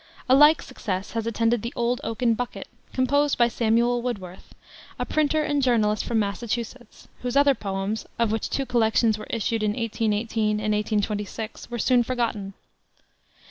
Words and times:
A 0.27 0.33
like 0.35 0.63
success 0.63 1.11
has 1.11 1.27
attended 1.27 1.61
the 1.61 1.71
Old 1.75 2.01
Oaken 2.03 2.33
Bucket, 2.33 2.67
composed 2.91 3.37
by 3.37 3.47
Samuel 3.47 4.01
Woodworth, 4.01 4.55
a 4.97 5.05
printer 5.05 5.43
and 5.43 5.61
journalist 5.61 6.05
from 6.05 6.17
Massachusetts, 6.17 7.07
whose 7.21 7.37
other 7.37 7.53
poems, 7.53 8.07
of 8.17 8.31
which 8.31 8.49
two 8.49 8.65
collections 8.65 9.19
were 9.19 9.27
issued 9.29 9.61
in 9.61 9.73
1818 9.73 10.49
and 10.59 10.73
1826, 10.73 11.69
were 11.69 11.77
soon 11.77 12.01
forgotten. 12.01 12.55